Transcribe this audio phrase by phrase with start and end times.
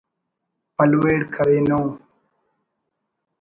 [0.75, 1.81] پلویڑ کرینو